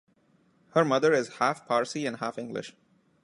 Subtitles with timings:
[0.69, 2.75] Her mother is half-Parsi and half-English.